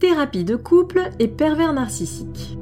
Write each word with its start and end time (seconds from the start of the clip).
Thérapie 0.00 0.42
de 0.42 0.56
couple 0.56 1.02
et 1.20 1.28
pervers 1.28 1.72
narcissique. 1.72 2.58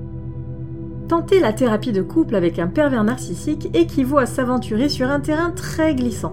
Tenter 1.08 1.40
la 1.40 1.54
thérapie 1.54 1.90
de 1.90 2.02
couple 2.02 2.34
avec 2.34 2.58
un 2.58 2.66
pervers 2.66 3.04
narcissique 3.04 3.70
équivaut 3.74 4.18
à 4.18 4.26
s'aventurer 4.26 4.90
sur 4.90 5.10
un 5.10 5.18
terrain 5.18 5.50
très 5.50 5.94
glissant. 5.94 6.32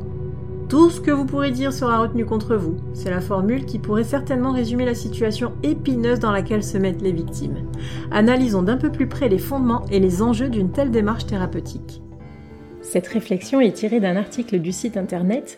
Tout 0.67 0.89
ce 0.89 0.99
que 0.99 1.09
vous 1.09 1.25
pourrez 1.25 1.51
dire 1.51 1.71
sera 1.71 1.99
retenu 1.99 2.25
contre 2.25 2.57
vous. 2.57 2.75
C'est 2.93 3.09
la 3.09 3.21
formule 3.21 3.65
qui 3.65 3.79
pourrait 3.79 4.03
certainement 4.03 4.51
résumer 4.51 4.85
la 4.85 4.93
situation 4.93 5.53
épineuse 5.63 6.19
dans 6.19 6.33
laquelle 6.33 6.63
se 6.63 6.77
mettent 6.77 7.01
les 7.01 7.13
victimes. 7.13 7.65
Analysons 8.11 8.61
d'un 8.61 8.77
peu 8.77 8.91
plus 8.91 9.07
près 9.07 9.29
les 9.29 9.39
fondements 9.39 9.85
et 9.89 10.01
les 10.01 10.21
enjeux 10.21 10.49
d'une 10.49 10.71
telle 10.71 10.91
démarche 10.91 11.25
thérapeutique. 11.25 12.01
Cette 12.81 13.07
réflexion 13.07 13.61
est 13.61 13.71
tirée 13.71 14.01
d'un 14.01 14.17
article 14.17 14.59
du 14.59 14.73
site 14.73 14.97
internet 14.97 15.57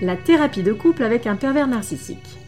La 0.00 0.16
thérapie 0.16 0.62
de 0.62 0.72
couple 0.72 1.02
avec 1.02 1.26
un 1.26 1.34
pervers 1.34 1.66
narcissique. 1.66 2.38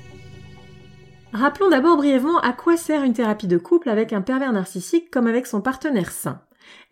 Rappelons 1.33 1.69
d'abord 1.69 1.97
brièvement 1.97 2.39
à 2.39 2.53
quoi 2.53 2.77
sert 2.77 3.03
une 3.03 3.13
thérapie 3.13 3.49
de 3.49 3.59
couple 3.59 3.89
avec 3.89 4.13
un 4.13 4.21
pervers 4.21 4.53
narcissique 4.53 5.11
comme 5.11 5.27
avec 5.27 5.49
son 5.49 5.61
partenaire 5.61 6.13
sain. 6.13 6.43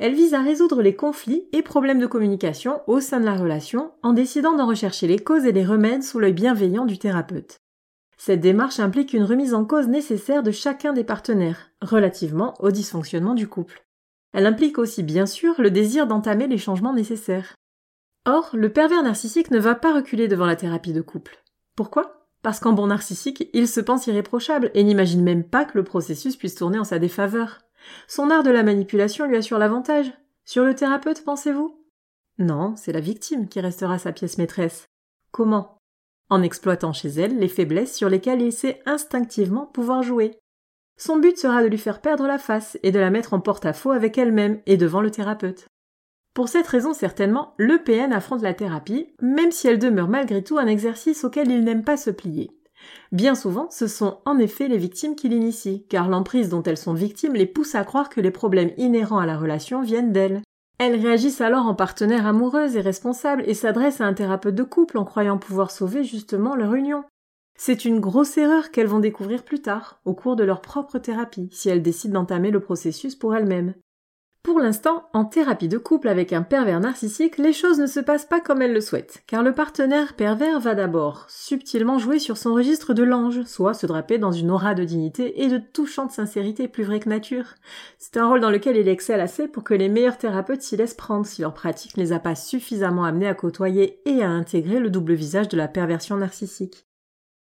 Elle 0.00 0.14
vise 0.14 0.34
à 0.34 0.42
résoudre 0.42 0.82
les 0.82 0.96
conflits 0.96 1.44
et 1.52 1.62
problèmes 1.62 2.00
de 2.00 2.08
communication 2.08 2.80
au 2.88 2.98
sein 2.98 3.20
de 3.20 3.24
la 3.24 3.36
relation 3.36 3.92
en 4.02 4.12
décidant 4.12 4.56
d'en 4.56 4.66
rechercher 4.66 5.06
les 5.06 5.20
causes 5.20 5.46
et 5.46 5.52
les 5.52 5.64
remèdes 5.64 6.02
sous 6.02 6.18
l'œil 6.18 6.32
bienveillant 6.32 6.86
du 6.86 6.98
thérapeute. 6.98 7.58
Cette 8.16 8.40
démarche 8.40 8.80
implique 8.80 9.12
une 9.12 9.22
remise 9.22 9.54
en 9.54 9.64
cause 9.64 9.86
nécessaire 9.86 10.42
de 10.42 10.50
chacun 10.50 10.92
des 10.92 11.04
partenaires, 11.04 11.70
relativement 11.82 12.54
au 12.58 12.72
dysfonctionnement 12.72 13.34
du 13.34 13.46
couple. 13.46 13.84
Elle 14.32 14.46
implique 14.46 14.78
aussi 14.78 15.04
bien 15.04 15.26
sûr 15.26 15.54
le 15.60 15.70
désir 15.70 16.08
d'entamer 16.08 16.48
les 16.48 16.58
changements 16.58 16.94
nécessaires. 16.94 17.54
Or, 18.26 18.50
le 18.52 18.72
pervers 18.72 19.02
narcissique 19.02 19.50
ne 19.50 19.58
va 19.58 19.74
pas 19.74 19.94
reculer 19.94 20.28
devant 20.28 20.46
la 20.46 20.56
thérapie 20.56 20.92
de 20.92 21.00
couple. 21.00 21.42
Pourquoi? 21.76 22.26
Parce 22.42 22.60
qu'en 22.60 22.72
bon 22.72 22.88
narcissique, 22.88 23.48
il 23.52 23.66
se 23.68 23.80
pense 23.80 24.06
irréprochable 24.06 24.70
et 24.74 24.84
n'imagine 24.84 25.22
même 25.22 25.44
pas 25.44 25.64
que 25.64 25.76
le 25.76 25.84
processus 25.84 26.36
puisse 26.36 26.54
tourner 26.54 26.78
en 26.78 26.84
sa 26.84 26.98
défaveur. 26.98 27.60
Son 28.06 28.30
art 28.30 28.42
de 28.42 28.50
la 28.50 28.62
manipulation 28.62 29.26
lui 29.26 29.36
assure 29.36 29.58
l'avantage. 29.58 30.12
Sur 30.44 30.64
le 30.64 30.74
thérapeute, 30.74 31.24
pensez-vous? 31.24 31.74
Non, 32.38 32.74
c'est 32.76 32.92
la 32.92 33.00
victime 33.00 33.48
qui 33.48 33.60
restera 33.60 33.98
sa 33.98 34.12
pièce 34.12 34.38
maîtresse. 34.38 34.86
Comment? 35.32 35.78
En 36.30 36.42
exploitant 36.42 36.92
chez 36.92 37.08
elle 37.08 37.38
les 37.38 37.48
faiblesses 37.48 37.96
sur 37.96 38.08
lesquelles 38.08 38.42
il 38.42 38.52
sait 38.52 38.80
instinctivement 38.86 39.66
pouvoir 39.66 40.02
jouer. 40.02 40.38
Son 40.96 41.18
but 41.18 41.38
sera 41.38 41.62
de 41.62 41.68
lui 41.68 41.78
faire 41.78 42.00
perdre 42.00 42.26
la 42.26 42.38
face 42.38 42.78
et 42.82 42.92
de 42.92 42.98
la 42.98 43.10
mettre 43.10 43.34
en 43.34 43.40
porte-à-faux 43.40 43.92
avec 43.92 44.18
elle-même 44.18 44.60
et 44.66 44.76
devant 44.76 45.00
le 45.00 45.10
thérapeute. 45.10 45.66
Pour 46.38 46.48
cette 46.48 46.68
raison, 46.68 46.94
certainement, 46.94 47.52
le 47.56 47.78
PN 47.78 48.12
affronte 48.12 48.42
la 48.42 48.54
thérapie, 48.54 49.08
même 49.20 49.50
si 49.50 49.66
elle 49.66 49.80
demeure 49.80 50.06
malgré 50.06 50.44
tout 50.44 50.56
un 50.56 50.68
exercice 50.68 51.24
auquel 51.24 51.50
il 51.50 51.64
n'aime 51.64 51.82
pas 51.82 51.96
se 51.96 52.10
plier. 52.10 52.52
Bien 53.10 53.34
souvent, 53.34 53.66
ce 53.72 53.88
sont 53.88 54.20
en 54.24 54.38
effet 54.38 54.68
les 54.68 54.78
victimes 54.78 55.16
qui 55.16 55.28
l'initient, 55.28 55.82
car 55.88 56.08
l'emprise 56.08 56.48
dont 56.48 56.62
elles 56.62 56.76
sont 56.76 56.94
victimes 56.94 57.34
les 57.34 57.44
pousse 57.44 57.74
à 57.74 57.82
croire 57.82 58.08
que 58.08 58.20
les 58.20 58.30
problèmes 58.30 58.70
inhérents 58.76 59.18
à 59.18 59.26
la 59.26 59.36
relation 59.36 59.82
viennent 59.82 60.12
d'elles. 60.12 60.42
Elles 60.78 61.00
réagissent 61.04 61.40
alors 61.40 61.66
en 61.66 61.74
partenaire 61.74 62.24
amoureuse 62.24 62.76
et 62.76 62.82
responsable 62.82 63.42
et 63.44 63.54
s'adressent 63.54 64.00
à 64.00 64.06
un 64.06 64.14
thérapeute 64.14 64.54
de 64.54 64.62
couple 64.62 64.98
en 64.98 65.04
croyant 65.04 65.38
pouvoir 65.38 65.72
sauver 65.72 66.04
justement 66.04 66.54
leur 66.54 66.72
union. 66.74 67.02
C'est 67.58 67.84
une 67.84 67.98
grosse 67.98 68.38
erreur 68.38 68.70
qu'elles 68.70 68.86
vont 68.86 69.00
découvrir 69.00 69.42
plus 69.42 69.60
tard, 69.60 70.00
au 70.04 70.14
cours 70.14 70.36
de 70.36 70.44
leur 70.44 70.60
propre 70.60 71.00
thérapie, 71.00 71.48
si 71.50 71.68
elles 71.68 71.82
décident 71.82 72.20
d'entamer 72.20 72.52
le 72.52 72.60
processus 72.60 73.16
pour 73.16 73.34
elles-mêmes. 73.34 73.74
Pour 74.48 74.60
l'instant, 74.60 75.10
en 75.12 75.26
thérapie 75.26 75.68
de 75.68 75.76
couple 75.76 76.08
avec 76.08 76.32
un 76.32 76.40
pervers 76.40 76.80
narcissique, 76.80 77.36
les 77.36 77.52
choses 77.52 77.78
ne 77.78 77.86
se 77.86 78.00
passent 78.00 78.24
pas 78.24 78.40
comme 78.40 78.62
elle 78.62 78.72
le 78.72 78.80
souhaite, 78.80 79.22
car 79.26 79.42
le 79.42 79.52
partenaire 79.52 80.14
pervers 80.14 80.58
va 80.58 80.74
d'abord 80.74 81.26
subtilement 81.28 81.98
jouer 81.98 82.18
sur 82.18 82.38
son 82.38 82.54
registre 82.54 82.94
de 82.94 83.02
l'ange, 83.02 83.42
soit 83.44 83.74
se 83.74 83.84
draper 83.84 84.16
dans 84.16 84.32
une 84.32 84.50
aura 84.50 84.72
de 84.72 84.84
dignité 84.84 85.42
et 85.42 85.48
de 85.48 85.58
touchante 85.58 86.12
sincérité 86.12 86.66
plus 86.66 86.82
vraie 86.82 86.98
que 86.98 87.10
nature. 87.10 87.56
C'est 87.98 88.16
un 88.16 88.26
rôle 88.26 88.40
dans 88.40 88.48
lequel 88.48 88.78
il 88.78 88.88
excelle 88.88 89.20
assez 89.20 89.48
pour 89.48 89.64
que 89.64 89.74
les 89.74 89.90
meilleurs 89.90 90.16
thérapeutes 90.16 90.62
s'y 90.62 90.78
laissent 90.78 90.94
prendre 90.94 91.26
si 91.26 91.42
leur 91.42 91.52
pratique 91.52 91.98
ne 91.98 92.02
les 92.02 92.12
a 92.14 92.18
pas 92.18 92.34
suffisamment 92.34 93.04
amenés 93.04 93.28
à 93.28 93.34
côtoyer 93.34 94.00
et 94.06 94.22
à 94.22 94.30
intégrer 94.30 94.80
le 94.80 94.88
double 94.88 95.12
visage 95.12 95.48
de 95.48 95.58
la 95.58 95.68
perversion 95.68 96.16
narcissique. 96.16 96.87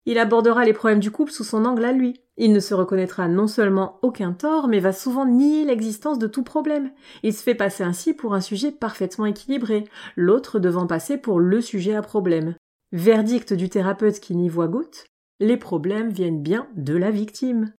Il 0.06 0.19
abordera 0.19 0.65
les 0.65 0.72
problèmes 0.72 1.00
du 1.00 1.10
couple 1.10 1.32
sous 1.32 1.44
son 1.44 1.65
angle 1.65 1.84
à 1.84 1.92
lui. 1.92 2.20
Il 2.37 2.53
ne 2.53 2.60
se 2.60 2.75
reconnaîtra 2.75 3.28
non 3.28 3.47
seulement 3.47 3.98
aucun 4.03 4.32
tort, 4.32 4.69
mais 4.69 4.81
va 4.81 4.92
souvent 4.92 5.25
nier 5.25 5.65
l'existence 5.65 6.19
de 6.19 6.26
tout 6.26 6.42
problème. 6.42 6.91
Il 7.22 7.32
se 7.32 7.42
fait 7.42 7.54
passer 7.54 7.84
ainsi 7.84 8.12
pour 8.12 8.34
un 8.34 8.41
sujet 8.41 8.70
parfaitement 8.70 9.26
équilibré, 9.26 9.84
l'autre 10.16 10.59
devant 10.59 10.87
passer 10.87 11.16
pour 11.16 11.41
le 11.41 11.60
sujet 11.60 11.94
à 11.94 12.03
problème. 12.03 12.54
Verdict 12.92 13.54
du 13.54 13.69
thérapeute 13.69 14.20
qui 14.20 14.37
n'y 14.37 14.48
voit 14.48 14.69
goutte, 14.69 15.06
les 15.41 15.56
problèmes 15.56 16.10
viennent 16.10 16.42
bien 16.42 16.69
de 16.76 16.94
la 16.94 17.10
victime. 17.10 17.72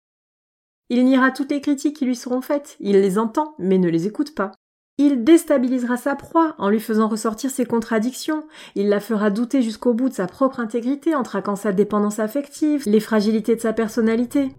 Il 0.90 1.06
niera 1.06 1.32
toutes 1.32 1.52
les 1.52 1.62
critiques 1.62 1.98
qui 1.98 2.06
lui 2.06 2.16
seront 2.16 2.42
faites, 2.42 2.76
il 2.80 3.00
les 3.00 3.18
entend, 3.18 3.56
mais 3.60 3.78
ne 3.78 3.90
les 3.90 4.08
écoute 4.08 4.36
pas. 4.36 4.52
Il 4.98 5.26
déstabilisera 5.26 5.98
sa 5.98 6.16
proie 6.16 6.56
en 6.58 6.70
lui 6.70 6.80
faisant 6.80 7.10
ressortir 7.10 7.52
ses 7.52 7.66
contradictions, 7.66 8.46
il 8.76 8.88
la 8.88 9.02
fera 9.02 9.30
douter 9.30 9.62
jusqu'au 9.62 9.94
bout 9.94 10.08
de 10.08 10.14
sa 10.14 10.26
propre 10.26 10.62
intégrité 10.62 11.16
en 11.16 11.24
traquant 11.24 11.58
sa 11.58 11.74
dépendance 11.74 12.20
affective, 12.20 12.84
les 12.86 13.02
fragilités 13.02 13.58
de 13.58 13.62
sa 13.62 13.74
personnalité. 13.74 14.56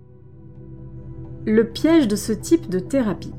Le 1.47 1.65
piège 1.67 2.07
de 2.07 2.17
ce 2.17 2.33
type 2.33 2.69
de 2.69 2.81
thérapie. 2.81 3.33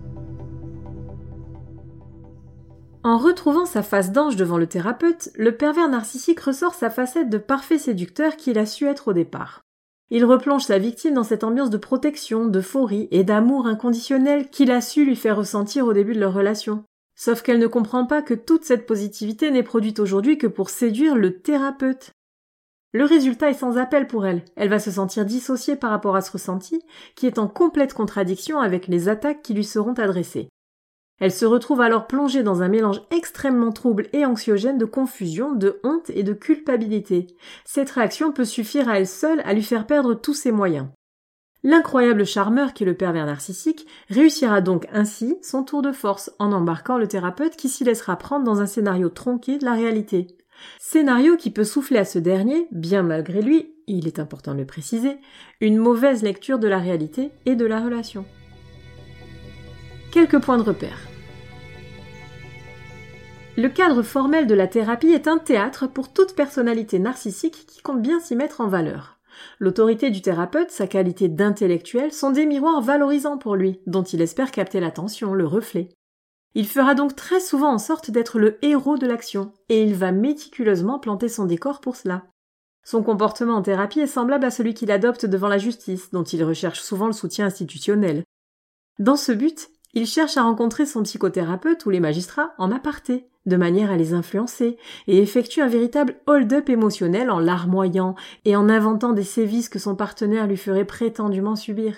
En 3.04 3.20
retrouvant 3.20 3.66
sa 3.66 3.84
face 3.84 4.12
d'ange 4.12 4.36
devant 4.36 4.58
le 4.58 4.66
thérapeute, 4.68 5.30
le 5.36 5.56
pervers 5.56 5.90
narcissique 5.90 6.40
ressort 6.40 6.74
sa 6.74 6.90
facette 6.90 7.30
de 7.30 7.38
parfait 7.38 7.78
séducteur 7.78 8.38
qu'il 8.38 8.58
a 8.58 8.66
su 8.66 8.88
être 8.88 9.10
au 9.10 9.14
départ. 9.14 9.67
Il 10.10 10.24
replonge 10.24 10.64
sa 10.64 10.78
victime 10.78 11.16
dans 11.16 11.24
cette 11.24 11.44
ambiance 11.44 11.70
de 11.70 11.78
protection, 11.78 12.46
d'euphorie 12.46 13.10
et 13.12 13.26
d'amour 13.26 13.68
inconditionnel 13.68 14.50
qu'il 14.50 14.72
a 14.72 14.80
su 14.80 15.06
lui 15.06 15.18
faire 15.18 15.38
ressentir 15.38 15.86
au 15.86 15.94
début 15.94 16.14
de 16.14 16.20
leur 16.20 16.34
relation. 16.34 16.86
Sauf 17.16 17.42
qu'elle 17.42 17.60
ne 17.60 17.68
comprend 17.68 18.06
pas 18.06 18.22
que 18.22 18.34
toute 18.34 18.64
cette 18.64 18.86
positivité 18.86 19.52
n'est 19.52 19.64
produite 19.64 20.00
aujourd'hui 20.00 20.38
que 20.38 20.48
pour 20.48 20.70
séduire 20.70 21.16
le 21.16 21.40
thérapeute. 21.40 22.12
Le 22.94 23.04
résultat 23.04 23.50
est 23.50 23.56
sans 23.56 23.78
appel 23.78 24.08
pour 24.08 24.26
elle. 24.26 24.46
Elle 24.56 24.70
va 24.70 24.80
se 24.80 24.92
sentir 24.92 25.26
dissociée 25.26 25.76
par 25.76 25.90
rapport 25.90 26.16
à 26.16 26.22
ce 26.22 26.32
ressenti, 26.32 26.82
qui 27.16 27.28
est 27.28 27.38
en 27.38 27.48
complète 27.48 27.94
contradiction 27.94 28.60
avec 28.60 28.88
les 28.88 29.10
attaques 29.10 29.42
qui 29.42 29.54
lui 29.54 29.66
seront 29.66 29.94
adressées. 29.94 30.48
Elle 31.20 31.32
se 31.32 31.46
retrouve 31.46 31.82
alors 31.82 32.06
plongée 32.06 32.44
dans 32.44 32.62
un 32.62 32.68
mélange 32.68 33.02
extrêmement 33.10 33.72
trouble 33.72 34.08
et 34.14 34.26
anxiogène 34.26 34.78
de 34.78 34.86
confusion, 34.86 35.54
de 35.54 35.80
honte 35.84 36.12
et 36.12 36.24
de 36.24 36.34
culpabilité. 36.34 37.28
Cette 37.66 37.90
réaction 37.90 38.32
peut 38.32 38.46
suffire 38.46 38.88
à 38.88 39.00
elle 39.00 39.08
seule 39.08 39.42
à 39.44 39.54
lui 39.54 39.64
faire 39.64 39.88
perdre 39.88 40.14
tous 40.14 40.36
ses 40.36 40.52
moyens. 40.52 40.88
L'incroyable 41.64 42.26
charmeur 42.26 42.74
qui 42.74 42.84
est 42.84 42.86
le 42.86 42.94
pervers 42.94 43.26
narcissique 43.26 43.88
réussira 44.10 44.62
donc 44.62 44.88
ainsi 44.94 45.38
son 45.42 45.64
tour 45.64 45.82
de 45.82 45.92
force 45.92 46.32
en 46.38 46.52
embarquant 46.52 47.00
le 47.00 47.08
thérapeute 47.08 47.56
qui 47.56 47.68
s'y 47.68 47.84
laissera 47.84 48.16
prendre 48.16 48.46
dans 48.46 48.62
un 48.62 48.68
scénario 48.68 49.10
tronqué 49.10 49.58
de 49.58 49.66
la 49.66 49.74
réalité. 49.74 50.28
Scénario 50.80 51.36
qui 51.36 51.50
peut 51.50 51.64
souffler 51.64 51.98
à 51.98 52.06
ce 52.06 52.20
dernier, 52.20 52.68
bien 52.72 53.02
malgré 53.02 53.42
lui, 53.42 53.74
il 53.88 54.08
est 54.08 54.20
important 54.20 54.54
de 54.54 54.60
le 54.60 54.66
préciser, 54.66 55.18
une 55.60 55.78
mauvaise 55.78 56.22
lecture 56.22 56.60
de 56.60 56.68
la 56.68 56.80
réalité 56.80 57.32
et 57.46 57.56
de 57.56 57.66
la 57.66 57.80
relation. 57.80 58.26
Quelques 60.12 60.40
points 60.40 60.58
de 60.58 60.64
repère. 60.64 61.07
Le 63.60 63.70
cadre 63.70 64.04
formel 64.04 64.46
de 64.46 64.54
la 64.54 64.68
thérapie 64.68 65.14
est 65.14 65.28
un 65.28 65.40
théâtre 65.40 65.88
pour 65.88 66.14
toute 66.14 66.36
personnalité 66.36 67.00
narcissique 67.00 67.66
qui 67.66 67.82
compte 67.82 68.04
bien 68.04 68.20
s'y 68.20 68.36
mettre 68.36 68.62
en 68.62 68.68
valeur. 68.68 69.18
L'autorité 69.58 70.12
du 70.12 70.22
thérapeute, 70.22 70.70
sa 70.70 70.86
qualité 70.86 71.28
d'intellectuel 71.28 72.14
sont 72.14 72.30
des 72.30 72.46
miroirs 72.46 72.82
valorisants 72.82 73.40
pour 73.40 73.56
lui, 73.56 73.80
dont 73.88 74.04
il 74.04 74.22
espère 74.22 74.52
capter 74.52 74.80
l'attention, 74.80 75.34
le 75.34 75.48
reflet. 75.48 75.90
Il 76.54 76.68
fera 76.68 76.94
donc 76.94 77.16
très 77.16 77.40
souvent 77.40 77.74
en 77.74 77.80
sorte 77.80 78.12
d'être 78.12 78.38
le 78.38 78.64
héros 78.64 79.00
de 79.00 79.08
l'action, 79.08 79.52
et 79.70 79.82
il 79.82 79.96
va 79.96 80.12
méticuleusement 80.12 81.00
planter 81.00 81.28
son 81.28 81.46
décor 81.46 81.82
pour 81.82 81.96
cela. 81.96 82.28
Son 82.84 83.02
comportement 83.02 83.56
en 83.56 83.64
thérapie 83.64 84.02
est 84.02 84.06
semblable 84.06 84.46
à 84.46 84.52
celui 84.52 84.76
qu'il 84.76 84.92
adopte 84.92 85.26
devant 85.26 85.48
la 85.48 85.58
justice, 85.58 86.12
dont 86.12 86.24
il 86.24 86.44
recherche 86.44 86.82
souvent 86.82 87.08
le 87.08 87.12
soutien 87.12 87.48
institutionnel. 87.48 88.24
Dans 89.00 89.16
ce 89.16 89.32
but, 89.32 89.72
Il 89.94 90.06
cherche 90.06 90.38
à 90.38 90.44
rencontrer 90.44 90.86
son 90.86 91.04
psychothérapeute 91.04 91.86
ou 91.86 91.90
les 91.90 92.00
magistrats 92.00 92.54
en 92.58 92.72
aparté, 92.72 93.28
de 93.46 93.56
manière 93.56 93.92
à 93.92 93.98
les 93.98 94.14
influencer, 94.14 94.78
et 95.08 95.20
effectue 95.20 95.62
un 95.62 95.68
véritable 95.68 96.18
hold-up 96.28 96.70
émotionnel 96.70 97.32
en 97.32 97.40
larmoyant 97.40 98.16
et 98.46 98.56
en 98.56 98.70
inventant 98.70 99.14
des 99.14 99.24
sévices 99.24 99.70
que 99.70 99.80
son 99.80 99.96
partenaire 99.96 100.48
lui 100.48 100.58
ferait 100.58 100.86
prétendument 100.86 101.56
subir. 101.56 101.96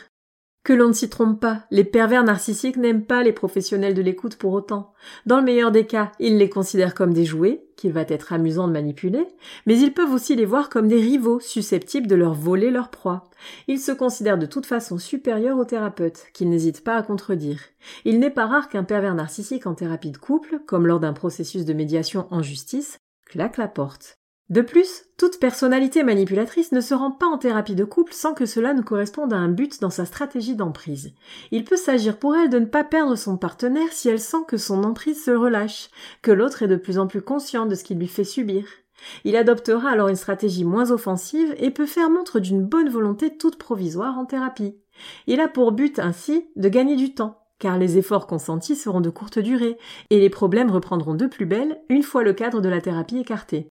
Que 0.63 0.73
l'on 0.73 0.89
ne 0.89 0.93
s'y 0.93 1.09
trompe 1.09 1.39
pas, 1.39 1.63
les 1.71 1.85
pervers 1.85 2.23
narcissiques 2.23 2.77
n'aiment 2.77 3.05
pas 3.05 3.23
les 3.23 3.31
professionnels 3.31 3.93
de 3.93 4.01
l'écoute 4.01 4.35
pour 4.35 4.53
autant. 4.53 4.93
Dans 5.25 5.37
le 5.37 5.45
meilleur 5.45 5.71
des 5.71 5.85
cas, 5.85 6.11
ils 6.19 6.37
les 6.37 6.49
considèrent 6.49 6.93
comme 6.93 7.13
des 7.13 7.23
jouets, 7.23 7.65
qu'il 7.77 7.93
va 7.93 8.01
être 8.01 8.33
amusant 8.33 8.67
de 8.67 8.73
manipuler, 8.73 9.25
mais 9.65 9.79
ils 9.79 9.93
peuvent 9.93 10.13
aussi 10.13 10.35
les 10.35 10.45
voir 10.45 10.69
comme 10.69 10.89
des 10.89 10.99
rivaux 10.99 11.39
susceptibles 11.39 12.07
de 12.07 12.15
leur 12.15 12.33
voler 12.33 12.71
leur 12.71 12.89
proie. 12.89 13.23
Ils 13.67 13.79
se 13.79 13.93
considèrent 13.93 14.37
de 14.37 14.45
toute 14.45 14.65
façon 14.65 14.97
supérieurs 14.97 15.57
aux 15.57 15.65
thérapeutes, 15.65 16.25
qu'ils 16.33 16.49
n'hésitent 16.49 16.83
pas 16.83 16.97
à 16.97 17.03
contredire. 17.03 17.61
Il 18.03 18.19
n'est 18.19 18.29
pas 18.29 18.45
rare 18.45 18.67
qu'un 18.67 18.83
pervers 18.83 19.15
narcissique 19.15 19.65
en 19.65 19.75
thérapie 19.75 20.11
de 20.11 20.17
couple, 20.17 20.59
comme 20.67 20.87
lors 20.87 20.99
d'un 20.99 21.13
processus 21.13 21.63
de 21.63 21.73
médiation 21.73 22.27
en 22.31 22.43
justice, 22.43 22.97
claque 23.25 23.57
la 23.57 23.69
porte. 23.69 24.19
De 24.49 24.61
plus, 24.61 25.03
toute 25.17 25.39
personnalité 25.39 26.01
manipulatrice 26.01 26.71
ne 26.71 26.81
se 26.81 26.95
rend 26.95 27.11
pas 27.11 27.27
en 27.27 27.37
thérapie 27.37 27.75
de 27.75 27.83
couple 27.83 28.13
sans 28.13 28.33
que 28.33 28.47
cela 28.47 28.73
ne 28.73 28.81
corresponde 28.81 29.31
à 29.31 29.37
un 29.37 29.47
but 29.47 29.79
dans 29.79 29.91
sa 29.91 30.05
stratégie 30.05 30.55
d'emprise. 30.55 31.13
Il 31.51 31.63
peut 31.65 31.77
s'agir 31.77 32.17
pour 32.17 32.35
elle 32.35 32.49
de 32.49 32.57
ne 32.57 32.65
pas 32.65 32.83
perdre 32.83 33.15
son 33.15 33.37
partenaire 33.37 33.91
si 33.91 34.09
elle 34.09 34.19
sent 34.19 34.45
que 34.47 34.57
son 34.57 34.83
emprise 34.83 35.23
se 35.23 35.29
relâche, 35.29 35.91
que 36.23 36.31
l'autre 36.31 36.63
est 36.63 36.67
de 36.67 36.77
plus 36.77 36.97
en 36.97 37.05
plus 37.05 37.21
conscient 37.21 37.67
de 37.67 37.75
ce 37.75 37.83
qu'il 37.83 37.99
lui 37.99 38.07
fait 38.07 38.23
subir. 38.23 38.65
Il 39.23 39.35
adoptera 39.35 39.91
alors 39.91 40.07
une 40.07 40.15
stratégie 40.15 40.65
moins 40.65 40.89
offensive 40.89 41.53
et 41.59 41.69
peut 41.69 41.85
faire 41.85 42.09
montre 42.09 42.39
d'une 42.39 42.65
bonne 42.65 42.89
volonté 42.89 43.37
toute 43.37 43.57
provisoire 43.57 44.17
en 44.17 44.25
thérapie. 44.25 44.75
Il 45.27 45.41
a 45.41 45.47
pour 45.47 45.71
but 45.73 45.99
ainsi 45.99 46.47
de 46.55 46.69
gagner 46.69 46.95
du 46.95 47.13
temps, 47.13 47.37
car 47.59 47.77
les 47.77 47.99
efforts 47.99 48.25
consentis 48.25 48.75
seront 48.75 48.99
de 48.99 49.11
courte 49.11 49.37
durée, 49.37 49.77
et 50.09 50.19
les 50.19 50.29
problèmes 50.31 50.71
reprendront 50.71 51.13
de 51.13 51.27
plus 51.27 51.45
belle 51.45 51.81
une 51.87 52.03
fois 52.03 52.23
le 52.23 52.33
cadre 52.33 52.61
de 52.61 52.69
la 52.69 52.81
thérapie 52.81 53.19
écarté. 53.19 53.69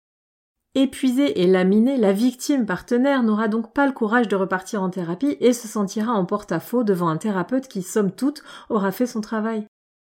Épuisée 0.80 1.42
et 1.42 1.48
laminée, 1.48 1.98
la 1.98 2.14
victime 2.14 2.68
partenaire 2.68 3.24
n'aura 3.24 3.48
donc 3.48 3.74
pas 3.74 3.88
le 3.88 3.94
courage 3.94 4.28
de 4.28 4.36
repartir 4.36 4.84
en 4.84 4.92
thérapie 4.92 5.36
et 5.40 5.52
se 5.52 5.68
sentira 5.68 6.12
en 6.12 6.24
porte-à-faux 6.24 6.84
devant 6.84 7.08
un 7.08 7.18
thérapeute 7.18 7.68
qui, 7.68 7.82
somme 7.82 8.12
toute, 8.12 8.44
aura 8.70 8.92
fait 8.92 9.08
son 9.08 9.20
travail. 9.20 9.66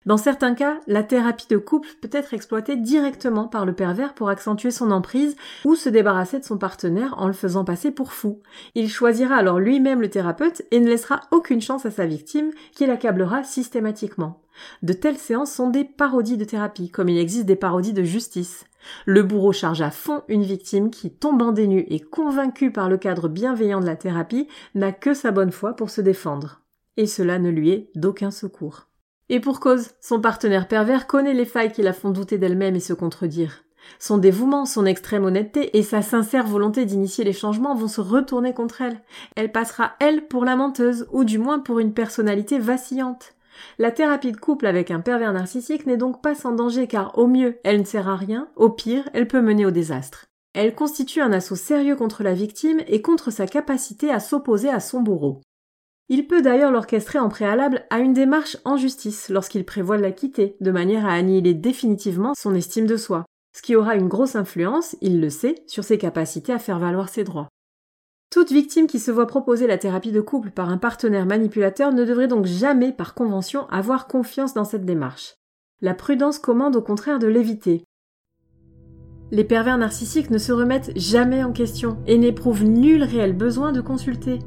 Dans 0.05 0.15
certains 0.15 0.55
cas, 0.55 0.79
la 0.87 1.03
thérapie 1.03 1.47
de 1.49 1.57
couple 1.57 1.89
peut 2.01 2.09
être 2.13 2.33
exploitée 2.33 2.77
directement 2.77 3.49
par 3.49 3.65
le 3.65 3.73
pervers 3.73 4.13
pour 4.13 4.29
accentuer 4.29 4.71
son 4.71 4.91
emprise 4.91 5.35
ou 5.65 5.75
se 5.75 5.89
débarrasser 5.89 6.39
de 6.39 6.45
son 6.45 6.57
partenaire 6.57 7.13
en 7.17 7.27
le 7.27 7.33
faisant 7.33 7.65
passer 7.65 7.91
pour 7.91 8.13
fou. 8.13 8.39
Il 8.73 8.89
choisira 8.89 9.35
alors 9.35 9.59
lui-même 9.59 9.99
le 9.99 10.09
thérapeute 10.09 10.61
et 10.71 10.79
ne 10.79 10.87
laissera 10.87 11.19
aucune 11.31 11.61
chance 11.61 11.85
à 11.85 11.91
sa 11.91 12.05
victime 12.05 12.51
qui 12.71 12.85
l'accablera 12.85 13.43
systématiquement. 13.43 14.39
De 14.81 14.93
telles 14.93 15.17
séances 15.17 15.51
sont 15.51 15.69
des 15.69 15.83
parodies 15.83 16.37
de 16.37 16.45
thérapie, 16.45 16.89
comme 16.89 17.09
il 17.09 17.17
existe 17.17 17.47
des 17.47 17.57
parodies 17.57 17.91
de 17.91 18.03
justice. 18.03 18.65
Le 19.05 19.23
bourreau 19.23 19.51
charge 19.51 19.81
à 19.81 19.91
fond 19.91 20.23
une 20.27 20.43
victime 20.43 20.89
qui, 20.89 21.11
tombant 21.11 21.51
des 21.51 21.67
nues 21.67 21.85
et 21.89 21.99
convaincue 21.99 22.71
par 22.71 22.89
le 22.89 22.97
cadre 22.97 23.27
bienveillant 23.27 23.79
de 23.79 23.85
la 23.85 23.95
thérapie, 23.95 24.47
n'a 24.75 24.91
que 24.91 25.13
sa 25.13 25.31
bonne 25.31 25.51
foi 25.51 25.75
pour 25.75 25.89
se 25.89 26.01
défendre. 26.01 26.61
Et 26.97 27.07
cela 27.07 27.39
ne 27.39 27.49
lui 27.49 27.71
est 27.71 27.89
d'aucun 27.95 28.31
secours. 28.31 28.87
Et 29.29 29.39
pour 29.39 29.59
cause, 29.59 29.91
son 30.01 30.19
partenaire 30.19 30.67
pervers 30.67 31.07
connaît 31.07 31.33
les 31.33 31.45
failles 31.45 31.71
qui 31.71 31.81
la 31.81 31.93
font 31.93 32.11
douter 32.11 32.37
d'elle-même 32.37 32.75
et 32.75 32.79
se 32.81 32.93
contredire. 32.93 33.63
Son 33.99 34.17
dévouement, 34.17 34.65
son 34.65 34.85
extrême 34.85 35.25
honnêteté 35.25 35.77
et 35.77 35.83
sa 35.83 36.01
sincère 36.01 36.47
volonté 36.47 36.85
d'initier 36.85 37.23
les 37.23 37.33
changements 37.33 37.75
vont 37.75 37.87
se 37.87 38.01
retourner 38.01 38.53
contre 38.53 38.81
elle. 38.81 39.01
Elle 39.35 39.51
passera, 39.51 39.93
elle, 39.99 40.27
pour 40.27 40.45
la 40.45 40.55
menteuse, 40.55 41.07
ou 41.11 41.23
du 41.23 41.37
moins 41.37 41.59
pour 41.59 41.79
une 41.79 41.93
personnalité 41.93 42.59
vacillante. 42.59 43.33
La 43.77 43.91
thérapie 43.91 44.31
de 44.31 44.37
couple 44.37 44.65
avec 44.65 44.91
un 44.91 44.99
pervers 44.99 45.33
narcissique 45.33 45.85
n'est 45.85 45.97
donc 45.97 46.21
pas 46.21 46.35
sans 46.35 46.51
danger 46.51 46.87
car 46.87 47.17
au 47.17 47.27
mieux 47.27 47.57
elle 47.63 47.79
ne 47.79 47.85
sert 47.85 48.09
à 48.09 48.15
rien, 48.15 48.49
au 48.55 48.69
pire 48.69 49.09
elle 49.13 49.27
peut 49.27 49.41
mener 49.41 49.65
au 49.65 49.71
désastre. 49.71 50.25
Elle 50.53 50.75
constitue 50.75 51.21
un 51.21 51.31
assaut 51.31 51.55
sérieux 51.55 51.95
contre 51.95 52.23
la 52.23 52.33
victime 52.33 52.81
et 52.87 53.01
contre 53.01 53.31
sa 53.31 53.47
capacité 53.47 54.11
à 54.11 54.19
s'opposer 54.19 54.69
à 54.69 54.79
son 54.79 55.01
bourreau. 55.01 55.41
Il 56.09 56.27
peut 56.27 56.41
d'ailleurs 56.41 56.71
l'orchestrer 56.71 57.17
en 57.17 57.29
préalable 57.29 57.85
à 57.89 57.99
une 57.99 58.13
démarche 58.13 58.57
en 58.65 58.77
justice 58.77 59.29
lorsqu'il 59.29 59.65
prévoit 59.65 59.97
de 59.97 60.03
la 60.03 60.11
quitter, 60.11 60.57
de 60.59 60.71
manière 60.71 61.05
à 61.05 61.13
annihiler 61.13 61.53
définitivement 61.53 62.33
son 62.35 62.53
estime 62.53 62.85
de 62.85 62.97
soi, 62.97 63.25
ce 63.55 63.61
qui 63.61 63.75
aura 63.75 63.95
une 63.95 64.07
grosse 64.07 64.35
influence, 64.35 64.95
il 65.01 65.21
le 65.21 65.29
sait, 65.29 65.63
sur 65.67 65.83
ses 65.83 65.97
capacités 65.97 66.53
à 66.53 66.59
faire 66.59 66.79
valoir 66.79 67.09
ses 67.09 67.23
droits. 67.23 67.49
Toute 68.33 68.51
victime 68.51 68.87
qui 68.87 68.97
se 68.97 69.11
voit 69.11 69.27
proposer 69.27 69.67
la 69.67 69.77
thérapie 69.77 70.11
de 70.11 70.19
couple 70.19 70.49
par 70.49 70.69
un 70.69 70.79
partenaire 70.79 71.27
manipulateur 71.27 71.93
ne 71.93 72.03
devrait 72.03 72.27
donc 72.27 72.47
jamais, 72.47 72.91
par 72.91 73.13
convention, 73.13 73.67
avoir 73.69 74.07
confiance 74.07 74.55
dans 74.55 74.63
cette 74.63 74.85
démarche. 74.85 75.35
La 75.81 75.93
prudence 75.93 76.39
commande 76.39 76.75
au 76.75 76.81
contraire 76.81 77.19
de 77.19 77.27
l'éviter. 77.27 77.83
Les 79.29 79.43
pervers 79.43 79.77
narcissiques 79.77 80.31
ne 80.31 80.39
se 80.39 80.51
remettent 80.51 80.93
jamais 80.95 81.43
en 81.43 81.51
question 81.51 81.99
et 82.07 82.17
n'éprouvent 82.17 82.63
nul 82.63 83.03
réel 83.03 83.33
besoin 83.33 83.71
de 83.71 83.81
consulter. 83.81 84.39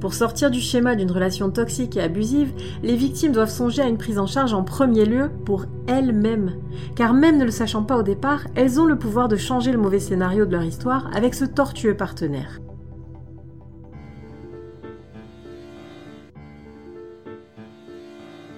Pour 0.00 0.14
sortir 0.14 0.50
du 0.50 0.58
schéma 0.58 0.96
d'une 0.96 1.12
relation 1.12 1.48
toxique 1.48 1.96
et 1.96 2.02
abusive, 2.02 2.52
les 2.82 2.96
victimes 2.96 3.30
doivent 3.30 3.48
songer 3.50 3.82
à 3.82 3.88
une 3.88 3.98
prise 3.98 4.18
en 4.18 4.26
charge 4.26 4.52
en 4.52 4.64
premier 4.64 5.04
lieu 5.04 5.30
pour 5.44 5.66
elles-mêmes. 5.86 6.56
Car 6.96 7.14
même 7.14 7.38
ne 7.38 7.44
le 7.44 7.52
sachant 7.52 7.84
pas 7.84 7.98
au 7.98 8.02
départ, 8.02 8.48
elles 8.56 8.80
ont 8.80 8.86
le 8.86 8.98
pouvoir 8.98 9.28
de 9.28 9.36
changer 9.36 9.70
le 9.70 9.78
mauvais 9.78 10.00
scénario 10.00 10.44
de 10.44 10.50
leur 10.50 10.64
histoire 10.64 11.08
avec 11.14 11.34
ce 11.34 11.44
tortueux 11.44 11.96
partenaire. 11.96 12.58